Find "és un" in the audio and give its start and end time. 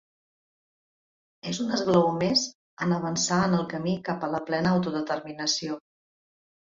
1.49-1.73